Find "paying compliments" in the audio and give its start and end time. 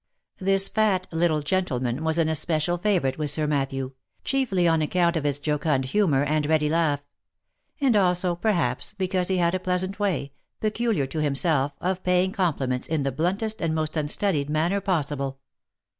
12.03-12.87